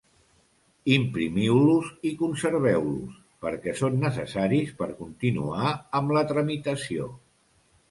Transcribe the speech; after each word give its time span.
Imprimiu-los 0.93 1.91
i 2.11 2.13
conserveu-los 2.21 3.19
perquè 3.45 3.75
són 3.83 3.99
necessaris 4.05 4.75
per 4.83 4.89
continuar 5.05 5.71
amb 6.03 6.19
la 6.19 6.27
tramitació. 6.35 7.09